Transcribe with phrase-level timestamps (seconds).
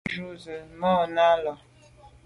[0.03, 1.53] Jù jujù ze màa na là.